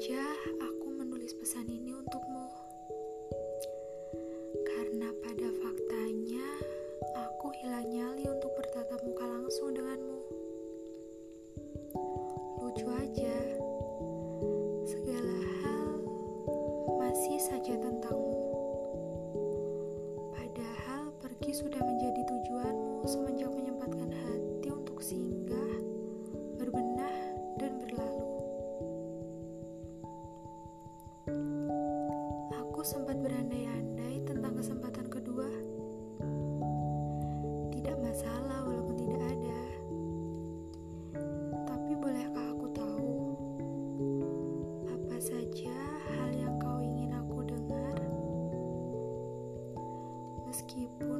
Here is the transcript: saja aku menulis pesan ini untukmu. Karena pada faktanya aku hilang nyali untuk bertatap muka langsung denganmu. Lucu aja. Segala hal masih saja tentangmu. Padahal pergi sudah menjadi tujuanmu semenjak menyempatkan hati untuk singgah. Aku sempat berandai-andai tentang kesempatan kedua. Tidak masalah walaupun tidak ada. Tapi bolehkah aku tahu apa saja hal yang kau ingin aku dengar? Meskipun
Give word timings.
saja 0.00 0.24
aku 0.64 0.96
menulis 0.96 1.36
pesan 1.36 1.68
ini 1.68 1.92
untukmu. 1.92 2.48
Karena 4.64 5.12
pada 5.20 5.48
faktanya 5.60 6.48
aku 7.28 7.52
hilang 7.60 7.84
nyali 7.84 8.24
untuk 8.24 8.48
bertatap 8.56 8.96
muka 9.04 9.28
langsung 9.28 9.76
denganmu. 9.76 10.24
Lucu 12.64 12.88
aja. 12.96 13.36
Segala 14.88 15.36
hal 15.60 16.00
masih 16.96 17.36
saja 17.36 17.76
tentangmu. 17.76 18.40
Padahal 20.32 21.12
pergi 21.20 21.60
sudah 21.60 21.82
menjadi 21.84 22.24
tujuanmu 22.24 23.04
semenjak 23.04 23.52
menyempatkan 23.52 24.08
hati 24.16 24.68
untuk 24.72 24.96
singgah. 25.04 25.39
Aku 32.80 32.88
sempat 32.96 33.20
berandai-andai 33.20 34.24
tentang 34.24 34.56
kesempatan 34.56 35.04
kedua. 35.12 35.44
Tidak 37.76 37.92
masalah 38.00 38.64
walaupun 38.64 38.96
tidak 38.96 39.20
ada. 39.20 39.62
Tapi 41.68 41.92
bolehkah 41.92 42.56
aku 42.56 42.72
tahu 42.72 43.36
apa 44.96 45.16
saja 45.20 45.76
hal 46.08 46.32
yang 46.32 46.56
kau 46.56 46.80
ingin 46.80 47.12
aku 47.20 47.44
dengar? 47.52 48.00
Meskipun 50.48 51.19